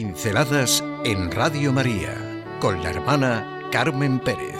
Pinceladas 0.00 0.84
en 1.04 1.28
Radio 1.32 1.72
María 1.72 2.14
con 2.60 2.80
la 2.84 2.90
hermana 2.90 3.68
Carmen 3.72 4.20
Pérez. 4.20 4.54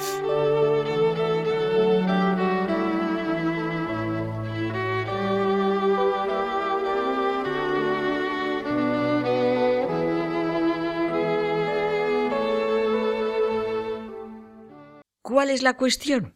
¿Cuál 15.23 15.51
es 15.51 15.63
la 15.63 15.77
cuestión? 15.77 16.35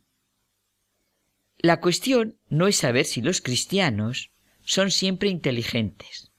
La 1.58 1.80
cuestión 1.80 2.38
no 2.48 2.68
es 2.68 2.76
saber 2.76 3.04
si 3.04 3.20
los 3.20 3.40
cristianos 3.40 4.30
son 4.60 4.92
siempre 4.92 5.28
inteligentes, 5.28 6.30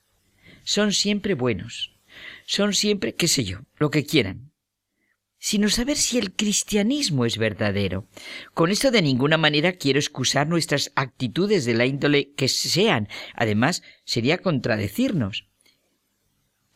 son 0.63 0.93
siempre 0.93 1.33
buenos, 1.33 1.92
son 2.45 2.73
siempre, 2.73 3.15
qué 3.15 3.27
sé 3.27 3.43
yo, 3.43 3.59
lo 3.77 3.89
que 3.89 4.05
quieran, 4.05 4.53
sino 5.39 5.69
saber 5.69 5.97
si 5.97 6.17
el 6.17 6.33
cristianismo 6.33 7.25
es 7.25 7.37
verdadero. 7.37 8.07
Con 8.53 8.71
esto 8.71 8.91
de 8.91 9.01
ninguna 9.01 9.37
manera 9.37 9.73
quiero 9.73 9.99
excusar 9.99 10.47
nuestras 10.47 10.93
actitudes 10.95 11.65
de 11.65 11.73
la 11.73 11.85
índole 11.85 12.31
que 12.31 12.47
sean. 12.47 13.09
Además, 13.35 13.83
sería 14.05 14.37
contradecirnos. 14.37 15.49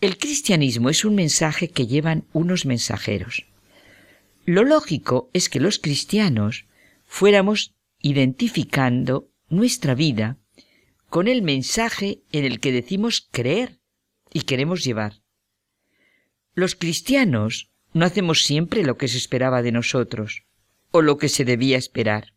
El 0.01 0.17
cristianismo 0.17 0.89
es 0.89 1.05
un 1.05 1.15
mensaje 1.15 1.69
que 1.69 1.87
llevan 1.87 2.27
unos 2.33 2.65
mensajeros. 2.65 3.45
Lo 4.45 4.63
lógico 4.63 5.29
es 5.33 5.49
que 5.49 5.59
los 5.59 5.79
cristianos 5.79 6.65
fuéramos 7.05 7.73
identificando 7.99 9.29
nuestra 9.49 9.95
vida 9.95 10.37
con 11.09 11.27
el 11.27 11.41
mensaje 11.41 12.21
en 12.31 12.45
el 12.45 12.59
que 12.59 12.71
decimos 12.71 13.27
creer 13.31 13.79
y 14.33 14.41
queremos 14.41 14.83
llevar. 14.83 15.21
Los 16.57 16.73
cristianos 16.73 17.69
no 17.93 18.03
hacemos 18.03 18.41
siempre 18.41 18.81
lo 18.81 18.97
que 18.97 19.07
se 19.07 19.19
esperaba 19.19 19.61
de 19.61 19.71
nosotros 19.71 20.41
o 20.89 21.03
lo 21.03 21.19
que 21.19 21.29
se 21.29 21.45
debía 21.45 21.77
esperar. 21.77 22.33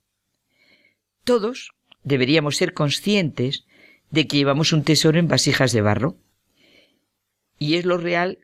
Todos 1.25 1.71
deberíamos 2.05 2.59
ser 2.59 2.75
conscientes 2.75 3.65
de 4.11 4.27
que 4.27 4.37
llevamos 4.37 4.75
un 4.75 4.85
tesoro 4.85 5.19
en 5.19 5.27
vasijas 5.27 5.73
de 5.73 5.81
barro. 5.81 6.19
Y 7.59 7.77
es 7.77 7.87
lo 7.87 7.97
real 7.97 8.41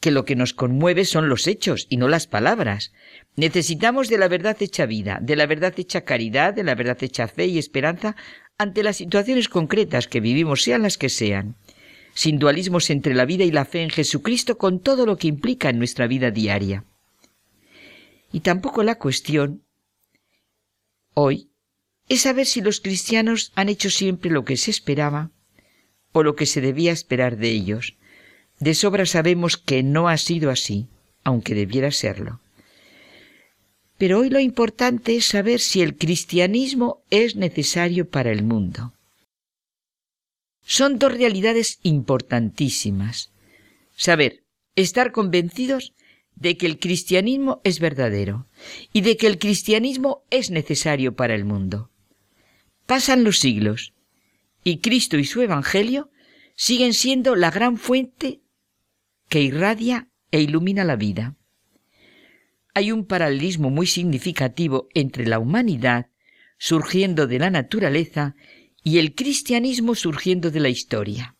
que 0.00 0.10
lo 0.10 0.24
que 0.24 0.34
nos 0.34 0.54
conmueve 0.54 1.04
son 1.04 1.28
los 1.28 1.46
hechos 1.46 1.86
y 1.88 1.98
no 1.98 2.08
las 2.08 2.26
palabras. 2.26 2.92
Necesitamos 3.36 4.08
de 4.08 4.18
la 4.18 4.26
verdad 4.26 4.56
hecha 4.58 4.86
vida, 4.86 5.20
de 5.22 5.36
la 5.36 5.46
verdad 5.46 5.72
hecha 5.76 6.00
caridad, 6.00 6.52
de 6.52 6.64
la 6.64 6.74
verdad 6.74 6.98
hecha 7.00 7.28
fe 7.28 7.46
y 7.46 7.58
esperanza 7.58 8.16
ante 8.58 8.82
las 8.82 8.96
situaciones 8.96 9.48
concretas 9.48 10.08
que 10.08 10.18
vivimos, 10.18 10.62
sean 10.62 10.82
las 10.82 10.98
que 10.98 11.10
sean 11.10 11.54
sin 12.14 12.38
dualismos 12.38 12.90
entre 12.90 13.14
la 13.14 13.24
vida 13.24 13.44
y 13.44 13.50
la 13.50 13.64
fe 13.64 13.82
en 13.82 13.90
Jesucristo 13.90 14.58
con 14.58 14.80
todo 14.80 15.06
lo 15.06 15.16
que 15.16 15.28
implica 15.28 15.70
en 15.70 15.78
nuestra 15.78 16.06
vida 16.06 16.30
diaria. 16.30 16.84
Y 18.32 18.40
tampoco 18.40 18.82
la 18.82 18.98
cuestión 18.98 19.62
hoy 21.14 21.50
es 22.08 22.22
saber 22.22 22.46
si 22.46 22.60
los 22.60 22.80
cristianos 22.80 23.52
han 23.54 23.68
hecho 23.68 23.90
siempre 23.90 24.30
lo 24.30 24.44
que 24.44 24.56
se 24.56 24.70
esperaba 24.70 25.30
o 26.12 26.22
lo 26.22 26.36
que 26.36 26.46
se 26.46 26.60
debía 26.60 26.92
esperar 26.92 27.36
de 27.36 27.50
ellos. 27.50 27.96
De 28.60 28.74
sobra 28.74 29.06
sabemos 29.06 29.56
que 29.56 29.82
no 29.82 30.08
ha 30.08 30.16
sido 30.18 30.50
así, 30.50 30.88
aunque 31.24 31.54
debiera 31.54 31.90
serlo. 31.90 32.40
Pero 33.98 34.18
hoy 34.18 34.30
lo 34.30 34.40
importante 34.40 35.16
es 35.16 35.26
saber 35.26 35.60
si 35.60 35.80
el 35.80 35.96
cristianismo 35.96 37.02
es 37.10 37.36
necesario 37.36 38.08
para 38.08 38.30
el 38.30 38.42
mundo. 38.42 38.92
Son 40.64 40.98
dos 40.98 41.12
realidades 41.12 41.78
importantísimas. 41.82 43.32
Saber, 43.96 44.44
estar 44.76 45.12
convencidos 45.12 45.94
de 46.34 46.56
que 46.56 46.66
el 46.66 46.78
cristianismo 46.78 47.60
es 47.64 47.78
verdadero 47.78 48.46
y 48.92 49.02
de 49.02 49.16
que 49.16 49.26
el 49.26 49.38
cristianismo 49.38 50.24
es 50.30 50.50
necesario 50.50 51.14
para 51.14 51.34
el 51.34 51.44
mundo. 51.44 51.90
Pasan 52.86 53.24
los 53.24 53.38
siglos 53.38 53.92
y 54.64 54.78
Cristo 54.78 55.18
y 55.18 55.24
su 55.24 55.42
Evangelio 55.42 56.10
siguen 56.54 56.94
siendo 56.94 57.36
la 57.36 57.50
gran 57.50 57.76
fuente 57.76 58.40
que 59.28 59.40
irradia 59.40 60.08
e 60.30 60.40
ilumina 60.40 60.84
la 60.84 60.96
vida. 60.96 61.36
Hay 62.74 62.92
un 62.92 63.06
paralelismo 63.06 63.70
muy 63.70 63.86
significativo 63.86 64.88
entre 64.94 65.26
la 65.26 65.38
humanidad 65.38 66.08
surgiendo 66.58 67.26
de 67.26 67.38
la 67.38 67.50
naturaleza 67.50 68.36
y 68.82 68.98
el 68.98 69.14
cristianismo 69.14 69.94
surgiendo 69.94 70.50
de 70.50 70.60
la 70.60 70.68
historia. 70.68 71.36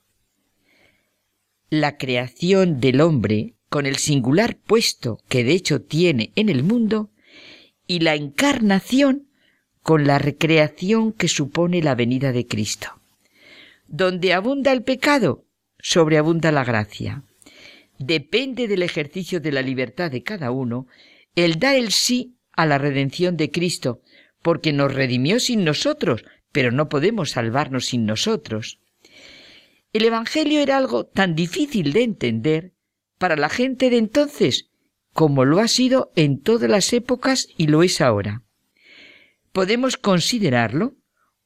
La 1.70 1.96
creación 1.96 2.80
del 2.80 3.00
hombre, 3.00 3.54
con 3.68 3.86
el 3.86 3.96
singular 3.96 4.56
puesto 4.58 5.18
que 5.28 5.44
de 5.44 5.52
hecho 5.52 5.82
tiene 5.82 6.32
en 6.36 6.48
el 6.48 6.62
mundo, 6.62 7.10
y 7.86 8.00
la 8.00 8.14
encarnación 8.14 9.28
con 9.82 10.06
la 10.06 10.18
recreación 10.18 11.12
que 11.12 11.28
supone 11.28 11.82
la 11.82 11.94
venida 11.94 12.32
de 12.32 12.46
Cristo. 12.46 13.00
Donde 13.88 14.32
abunda 14.32 14.72
el 14.72 14.82
pecado, 14.82 15.44
sobreabunda 15.78 16.52
la 16.52 16.64
gracia. 16.64 17.24
Depende 17.98 18.68
del 18.68 18.82
ejercicio 18.82 19.40
de 19.40 19.52
la 19.52 19.62
libertad 19.62 20.10
de 20.10 20.22
cada 20.22 20.50
uno 20.50 20.86
el 21.34 21.58
dar 21.58 21.74
el 21.74 21.92
sí 21.92 22.36
a 22.52 22.66
la 22.66 22.78
redención 22.78 23.36
de 23.36 23.50
Cristo, 23.50 24.02
porque 24.42 24.72
nos 24.72 24.94
redimió 24.94 25.40
sin 25.40 25.64
nosotros, 25.64 26.24
pero 26.52 26.70
no 26.70 26.88
podemos 26.88 27.30
salvarnos 27.30 27.86
sin 27.86 28.06
nosotros. 28.06 28.78
El 29.92 30.04
Evangelio 30.04 30.60
era 30.60 30.76
algo 30.76 31.04
tan 31.04 31.34
difícil 31.34 31.92
de 31.92 32.02
entender 32.02 32.72
para 33.18 33.36
la 33.36 33.48
gente 33.48 33.90
de 33.90 33.98
entonces 33.98 34.68
como 35.12 35.44
lo 35.44 35.60
ha 35.60 35.68
sido 35.68 36.10
en 36.16 36.40
todas 36.40 36.70
las 36.70 36.92
épocas 36.92 37.48
y 37.56 37.66
lo 37.66 37.82
es 37.82 38.00
ahora. 38.00 38.42
Podemos 39.52 39.96
considerarlo 39.96 40.94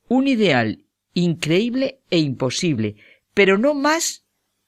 un 0.08 0.28
ideal 0.28 0.84
increíble 1.14 1.98
e 2.10 2.18
imposible, 2.18 2.96
pero 3.34 3.58
no 3.58 3.74
más 3.74 4.24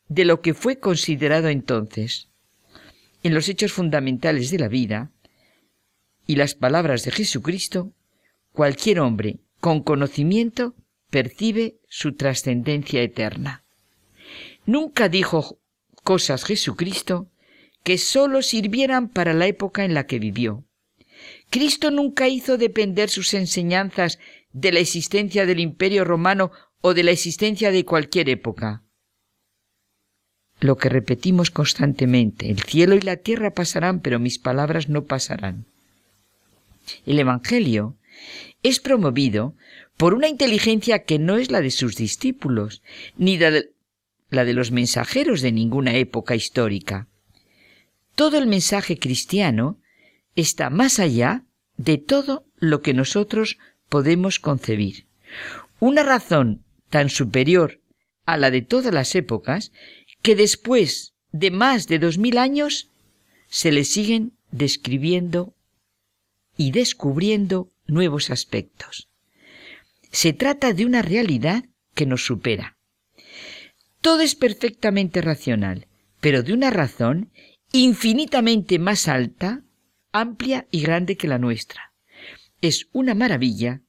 de 0.08 0.24
lo 0.24 0.40
que 0.40 0.54
fue 0.54 0.80
considerado 0.80 1.48
entonces. 1.48 2.28
En 3.22 3.34
los 3.34 3.48
hechos 3.48 3.72
fundamentales 3.72 4.50
de 4.50 4.58
la 4.58 4.68
vida 4.68 5.12
y 6.26 6.36
las 6.36 6.54
palabras 6.54 7.04
de 7.04 7.12
Jesucristo, 7.12 7.92
cualquier 8.52 9.00
hombre 9.00 9.38
con 9.60 9.82
conocimiento 9.82 10.74
percibe 11.10 11.76
su 11.88 12.14
trascendencia 12.14 13.02
eterna. 13.02 13.64
Nunca 14.66 15.08
dijo 15.08 15.58
cosas 16.04 16.44
Jesucristo 16.44 17.28
que 17.82 17.98
sólo 17.98 18.42
sirvieran 18.42 19.08
para 19.08 19.32
la 19.32 19.46
época 19.46 19.84
en 19.84 19.94
la 19.94 20.06
que 20.06 20.18
vivió. 20.18 20.64
Cristo 21.50 21.90
nunca 21.90 22.28
hizo 22.28 22.58
depender 22.58 23.08
sus 23.08 23.34
enseñanzas 23.34 24.18
de 24.52 24.72
la 24.72 24.80
existencia 24.80 25.46
del 25.46 25.60
imperio 25.60 26.04
romano 26.04 26.50
o 26.80 26.94
de 26.94 27.02
la 27.02 27.10
existencia 27.10 27.70
de 27.70 27.84
cualquier 27.84 28.28
época. 28.28 28.82
Lo 30.60 30.76
que 30.76 30.88
repetimos 30.88 31.50
constantemente, 31.50 32.50
el 32.50 32.62
cielo 32.62 32.94
y 32.96 33.00
la 33.00 33.16
tierra 33.16 33.52
pasarán, 33.52 34.00
pero 34.00 34.18
mis 34.18 34.38
palabras 34.38 34.88
no 34.88 35.04
pasarán. 35.04 35.66
El 37.06 37.18
Evangelio 37.18 37.96
es 38.62 38.80
promovido 38.80 39.54
por 39.96 40.14
una 40.14 40.28
inteligencia 40.28 41.04
que 41.04 41.18
no 41.18 41.36
es 41.36 41.50
la 41.50 41.60
de 41.60 41.70
sus 41.70 41.96
discípulos, 41.96 42.82
ni 43.16 43.38
la 43.38 44.44
de 44.44 44.54
los 44.54 44.70
mensajeros 44.70 45.40
de 45.40 45.52
ninguna 45.52 45.94
época 45.96 46.34
histórica. 46.34 47.08
Todo 48.14 48.38
el 48.38 48.46
mensaje 48.46 48.98
cristiano 48.98 49.78
está 50.34 50.70
más 50.70 50.98
allá 50.98 51.44
de 51.76 51.98
todo 51.98 52.44
lo 52.56 52.82
que 52.82 52.94
nosotros 52.94 53.58
podemos 53.88 54.38
concebir. 54.38 55.06
Una 55.80 56.02
razón 56.02 56.64
tan 56.90 57.08
superior 57.10 57.80
a 58.26 58.36
la 58.36 58.50
de 58.50 58.62
todas 58.62 58.92
las 58.92 59.14
épocas 59.14 59.72
que 60.22 60.34
después 60.34 61.14
de 61.32 61.50
más 61.50 61.86
de 61.86 61.98
dos 61.98 62.18
mil 62.18 62.38
años 62.38 62.88
se 63.48 63.72
le 63.72 63.84
siguen 63.84 64.32
describiendo 64.50 65.54
y 66.56 66.72
descubriendo 66.72 67.68
nuevos 67.88 68.30
aspectos. 68.30 69.08
Se 70.12 70.32
trata 70.32 70.72
de 70.72 70.86
una 70.86 71.02
realidad 71.02 71.64
que 71.94 72.06
nos 72.06 72.24
supera. 72.24 72.76
Todo 74.00 74.20
es 74.20 74.34
perfectamente 74.36 75.20
racional, 75.20 75.88
pero 76.20 76.42
de 76.42 76.52
una 76.52 76.70
razón 76.70 77.32
infinitamente 77.72 78.78
más 78.78 79.08
alta, 79.08 79.62
amplia 80.12 80.66
y 80.70 80.82
grande 80.82 81.16
que 81.16 81.28
la 81.28 81.38
nuestra. 81.38 81.92
Es 82.60 82.88
una 82.92 83.14
maravilla 83.14 83.82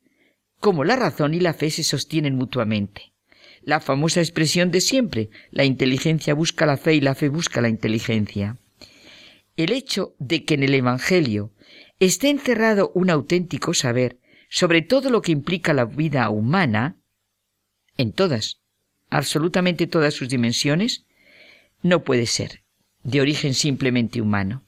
cómo 0.59 0.83
la 0.83 0.95
razón 0.95 1.33
y 1.33 1.39
la 1.39 1.53
fe 1.53 1.69
se 1.69 1.83
sostienen 1.83 2.35
mutuamente. 2.35 3.13
La 3.61 3.79
famosa 3.79 4.21
expresión 4.21 4.71
de 4.71 4.81
siempre, 4.81 5.29
la 5.51 5.65
inteligencia 5.65 6.33
busca 6.33 6.65
la 6.65 6.77
fe 6.77 6.95
y 6.95 7.01
la 7.01 7.15
fe 7.15 7.29
busca 7.29 7.61
la 7.61 7.69
inteligencia. 7.69 8.57
El 9.57 9.71
hecho 9.71 10.15
de 10.19 10.45
que 10.45 10.53
en 10.53 10.63
el 10.63 10.73
Evangelio 10.73 11.51
esté 11.99 12.29
encerrado 12.29 12.91
un 12.95 13.09
auténtico 13.09 13.73
saber 13.73 14.19
sobre 14.49 14.81
todo 14.81 15.09
lo 15.09 15.21
que 15.21 15.31
implica 15.31 15.73
la 15.73 15.85
vida 15.85 16.29
humana, 16.29 16.97
en 17.97 18.13
todas, 18.13 18.61
absolutamente 19.09 19.85
todas 19.85 20.13
sus 20.13 20.29
dimensiones, 20.29 21.05
no 21.81 22.03
puede 22.03 22.25
ser. 22.25 22.63
de 23.01 23.21
origen 23.21 23.53
simplemente 23.53 24.21
humano. 24.21 24.65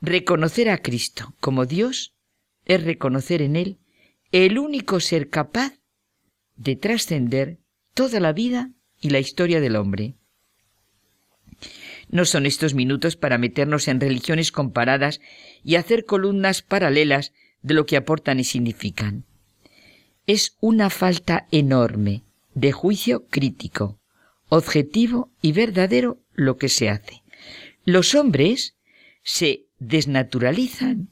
Reconocer 0.00 0.70
a 0.70 0.78
Cristo 0.78 1.34
como 1.40 1.66
Dios 1.66 2.14
es 2.64 2.84
reconocer 2.84 3.42
en 3.42 3.56
Él 3.56 3.78
el 4.30 4.58
único 4.58 5.00
ser 5.00 5.28
capaz 5.28 5.72
de 6.54 6.76
trascender 6.76 7.58
toda 7.94 8.20
la 8.20 8.32
vida 8.32 8.70
y 9.00 9.10
la 9.10 9.18
historia 9.18 9.60
del 9.60 9.74
hombre. 9.74 10.14
No 12.08 12.24
son 12.24 12.46
estos 12.46 12.74
minutos 12.74 13.16
para 13.16 13.38
meternos 13.38 13.88
en 13.88 14.00
religiones 14.00 14.52
comparadas 14.52 15.20
y 15.64 15.74
hacer 15.74 16.04
columnas 16.04 16.62
paralelas 16.62 17.32
de 17.62 17.74
lo 17.74 17.86
que 17.86 17.96
aportan 17.96 18.40
y 18.40 18.44
significan. 18.44 19.24
Es 20.26 20.56
una 20.60 20.90
falta 20.90 21.46
enorme 21.50 22.22
de 22.54 22.72
juicio 22.72 23.26
crítico, 23.26 24.00
objetivo 24.48 25.30
y 25.42 25.52
verdadero 25.52 26.20
lo 26.32 26.56
que 26.56 26.68
se 26.68 26.88
hace. 26.88 27.22
Los 27.84 28.14
hombres 28.14 28.76
se 29.22 29.66
desnaturalizan 29.78 31.10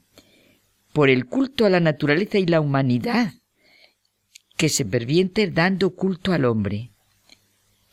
por 0.91 1.09
el 1.09 1.25
culto 1.25 1.65
a 1.65 1.69
la 1.69 1.79
naturaleza 1.79 2.37
y 2.37 2.45
la 2.45 2.61
humanidad, 2.61 3.33
que 4.57 4.69
se 4.69 4.85
pervierte 4.85 5.51
dando 5.51 5.93
culto 5.93 6.31
al 6.31 6.45
hombre. 6.45 6.91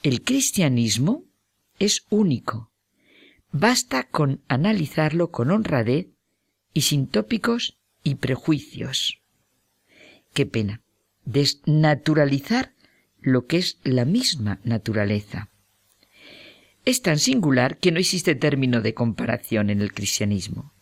El 0.02 0.22
cristianismo 0.22 1.24
es 1.78 2.06
único. 2.10 2.71
Basta 3.52 4.04
con 4.04 4.40
analizarlo 4.48 5.30
con 5.30 5.50
honradez 5.50 6.06
y 6.72 6.80
sin 6.80 7.06
tópicos 7.06 7.78
y 8.02 8.14
prejuicios. 8.14 9.20
Qué 10.32 10.46
pena. 10.46 10.80
Desnaturalizar 11.26 12.72
lo 13.20 13.46
que 13.46 13.58
es 13.58 13.78
la 13.84 14.06
misma 14.06 14.58
naturaleza. 14.64 15.50
Es 16.86 17.02
tan 17.02 17.18
singular 17.18 17.76
que 17.76 17.92
no 17.92 18.00
existe 18.00 18.34
término 18.34 18.80
de 18.80 18.94
comparación 18.94 19.68
en 19.68 19.82
el 19.82 19.92
cristianismo. 19.92 20.72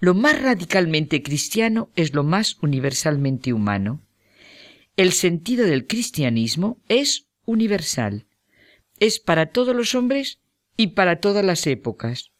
Lo 0.00 0.12
más 0.12 0.42
radicalmente 0.42 1.22
cristiano 1.22 1.90
es 1.94 2.12
lo 2.12 2.24
más 2.24 2.58
universalmente 2.60 3.52
humano. 3.52 4.02
El 4.96 5.12
sentido 5.12 5.64
del 5.64 5.86
cristianismo 5.86 6.80
es 6.88 7.28
universal. 7.44 8.26
Es 8.98 9.20
para 9.20 9.46
todos 9.46 9.76
los 9.76 9.94
hombres 9.94 10.40
y 10.80 10.86
para 10.86 11.20
todas 11.20 11.44
las 11.44 11.66
épocas. 11.66 12.30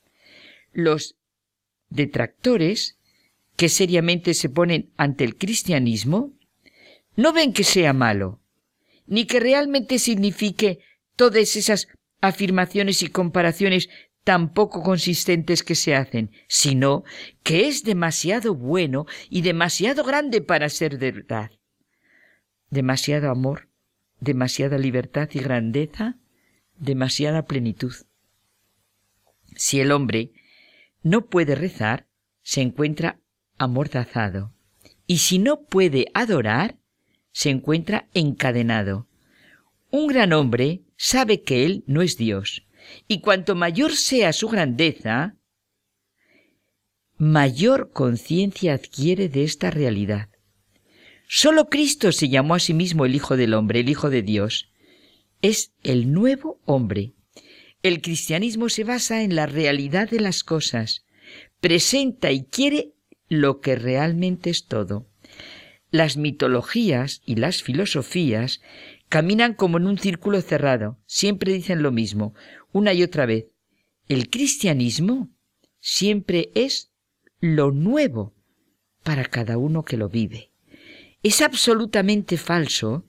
Los 0.72 1.16
detractores 1.90 2.96
que 3.56 3.68
seriamente 3.68 4.32
se 4.32 4.48
ponen 4.48 4.88
ante 4.96 5.24
el 5.24 5.36
cristianismo 5.36 6.32
no 7.16 7.34
ven 7.34 7.52
que 7.52 7.64
sea 7.64 7.92
malo, 7.92 8.40
ni 9.06 9.26
que 9.26 9.40
realmente 9.40 9.98
signifique 9.98 10.78
todas 11.16 11.54
esas 11.54 11.88
afirmaciones 12.22 13.02
y 13.02 13.08
comparaciones 13.08 13.90
tan 14.24 14.54
poco 14.54 14.82
consistentes 14.82 15.62
que 15.62 15.74
se 15.74 15.94
hacen, 15.94 16.30
sino 16.48 17.04
que 17.42 17.68
es 17.68 17.82
demasiado 17.84 18.54
bueno 18.54 19.04
y 19.28 19.42
demasiado 19.42 20.02
grande 20.02 20.40
para 20.40 20.70
ser 20.70 20.96
verdad. 20.96 21.50
Demasiado 22.70 23.30
amor, 23.30 23.68
demasiada 24.18 24.78
libertad 24.78 25.28
y 25.34 25.40
grandeza, 25.40 26.16
demasiada 26.78 27.44
plenitud. 27.44 27.92
Si 29.60 29.78
el 29.78 29.92
hombre 29.92 30.32
no 31.02 31.26
puede 31.26 31.54
rezar, 31.54 32.08
se 32.40 32.62
encuentra 32.62 33.20
amordazado, 33.58 34.54
y 35.06 35.18
si 35.18 35.38
no 35.38 35.64
puede 35.64 36.06
adorar, 36.14 36.78
se 37.30 37.50
encuentra 37.50 38.08
encadenado. 38.14 39.06
Un 39.90 40.06
gran 40.06 40.32
hombre 40.32 40.80
sabe 40.96 41.42
que 41.42 41.66
él 41.66 41.84
no 41.86 42.00
es 42.00 42.16
Dios, 42.16 42.66
y 43.06 43.20
cuanto 43.20 43.54
mayor 43.54 43.94
sea 43.96 44.32
su 44.32 44.48
grandeza, 44.48 45.36
mayor 47.18 47.90
conciencia 47.92 48.72
adquiere 48.72 49.28
de 49.28 49.44
esta 49.44 49.70
realidad. 49.70 50.30
Solo 51.28 51.68
Cristo 51.68 52.12
se 52.12 52.30
llamó 52.30 52.54
a 52.54 52.60
sí 52.60 52.72
mismo 52.72 53.04
el 53.04 53.14
Hijo 53.14 53.36
del 53.36 53.52
Hombre, 53.52 53.80
el 53.80 53.90
Hijo 53.90 54.08
de 54.08 54.22
Dios. 54.22 54.72
Es 55.42 55.74
el 55.82 56.12
nuevo 56.14 56.62
hombre. 56.64 57.12
El 57.82 58.02
cristianismo 58.02 58.68
se 58.68 58.84
basa 58.84 59.22
en 59.22 59.34
la 59.34 59.46
realidad 59.46 60.10
de 60.10 60.20
las 60.20 60.44
cosas, 60.44 61.06
presenta 61.60 62.30
y 62.30 62.44
quiere 62.44 62.92
lo 63.28 63.60
que 63.60 63.74
realmente 63.74 64.50
es 64.50 64.66
todo. 64.66 65.06
Las 65.90 66.18
mitologías 66.18 67.22
y 67.24 67.36
las 67.36 67.62
filosofías 67.62 68.60
caminan 69.08 69.54
como 69.54 69.78
en 69.78 69.86
un 69.86 69.98
círculo 69.98 70.42
cerrado, 70.42 70.98
siempre 71.06 71.52
dicen 71.52 71.82
lo 71.82 71.90
mismo, 71.90 72.34
una 72.72 72.92
y 72.92 73.02
otra 73.02 73.24
vez. 73.24 73.46
El 74.08 74.28
cristianismo 74.28 75.30
siempre 75.80 76.50
es 76.54 76.92
lo 77.40 77.72
nuevo 77.72 78.34
para 79.02 79.24
cada 79.24 79.56
uno 79.56 79.84
que 79.84 79.96
lo 79.96 80.08
vive. 80.10 80.52
Es 81.22 81.40
absolutamente 81.40 82.36
falso 82.36 83.04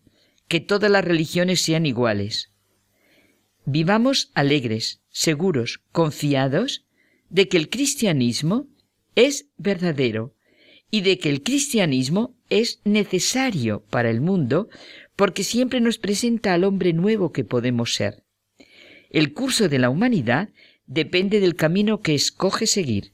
que 0.48 0.60
todas 0.60 0.90
las 0.90 1.04
religiones 1.04 1.62
sean 1.62 1.86
iguales. 1.86 2.52
Vivamos 3.66 4.32
alegres, 4.34 5.02
seguros, 5.10 5.82
confiados 5.92 6.86
de 7.30 7.48
que 7.48 7.58
el 7.58 7.70
cristianismo 7.70 8.68
es 9.16 9.48
verdadero 9.58 10.34
y 10.90 11.02
de 11.02 11.20
que 11.20 11.30
el 11.30 11.44
cristianismo 11.44 12.36
es 12.50 12.82
necesario 12.84 13.84
para 13.90 14.10
el 14.10 14.20
mundo 14.20 14.70
porque 15.16 15.44
siempre 15.44 15.80
nos 15.80 15.98
presenta 15.98 16.54
al 16.54 16.64
hombre 16.64 16.94
nuevo 16.94 17.32
que 17.32 17.44
podemos 17.44 17.94
ser. 17.94 18.24
El 19.10 19.34
curso 19.34 19.70
de 19.70 19.80
la 19.80 19.90
humanidad 19.90 20.50
depende 20.88 21.40
del 21.40 21.56
camino 21.56 22.02
que 22.02 22.16
escoge 22.16 22.66
seguir. 22.66 23.14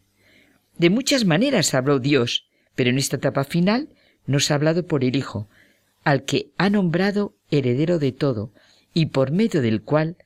De 0.77 0.89
muchas 0.89 1.25
maneras 1.25 1.73
habló 1.73 1.99
Dios, 1.99 2.47
pero 2.75 2.89
en 2.89 2.97
esta 2.97 3.17
etapa 3.17 3.43
final 3.43 3.89
nos 4.25 4.49
ha 4.49 4.55
hablado 4.55 4.85
por 4.85 5.03
el 5.03 5.15
Hijo, 5.15 5.49
al 6.03 6.23
que 6.23 6.51
ha 6.57 6.69
nombrado 6.69 7.35
heredero 7.51 7.99
de 7.99 8.11
todo 8.11 8.53
y 8.93 9.07
por 9.07 9.31
medio 9.31 9.61
del 9.61 9.81
cual 9.81 10.17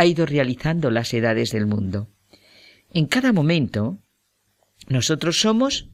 ha 0.00 0.06
ido 0.06 0.24
realizando 0.24 0.90
las 0.90 1.12
edades 1.12 1.50
del 1.52 1.66
mundo. 1.66 2.08
En 2.90 3.04
cada 3.04 3.34
momento, 3.34 3.98
nosotros 4.88 5.38
somos 5.38 5.90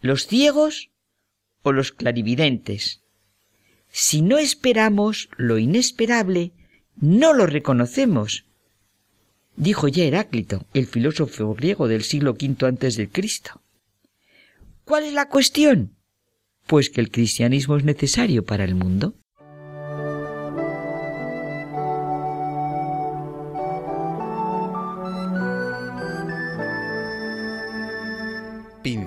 los 0.00 0.28
ciegos 0.28 0.90
o 1.62 1.72
los 1.72 1.90
clarividentes. 1.90 3.02
Si 3.90 4.22
no 4.22 4.38
esperamos 4.38 5.30
lo 5.36 5.58
inesperable, 5.58 6.52
no 6.94 7.32
lo 7.32 7.46
reconocemos. 7.46 8.46
Dijo 9.56 9.88
ya 9.88 10.04
Heráclito, 10.04 10.64
el 10.72 10.86
filósofo 10.86 11.52
griego 11.54 11.88
del 11.88 12.04
siglo 12.04 12.36
V 12.40 12.68
antes 12.68 12.96
de 12.96 13.08
Cristo. 13.08 13.62
¿Cuál 14.84 15.06
es 15.06 15.12
la 15.12 15.28
cuestión? 15.28 15.96
Pues 16.68 16.88
que 16.88 17.00
el 17.00 17.10
cristianismo 17.10 17.76
es 17.76 17.82
necesario 17.82 18.44
para 18.44 18.62
el 18.62 18.76
mundo. 18.76 19.19